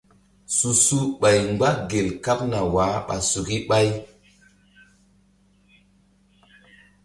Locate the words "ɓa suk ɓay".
3.07-3.89